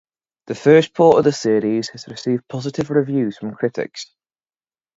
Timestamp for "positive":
2.47-2.89